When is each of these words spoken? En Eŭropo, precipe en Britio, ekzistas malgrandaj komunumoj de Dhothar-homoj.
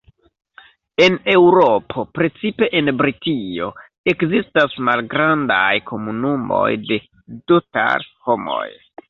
En 1.07 1.17
Eŭropo, 1.33 2.05
precipe 2.19 2.69
en 2.79 2.89
Britio, 3.01 3.67
ekzistas 4.15 4.75
malgrandaj 4.89 5.75
komunumoj 5.93 6.65
de 6.89 7.01
Dhothar-homoj. 7.37 8.67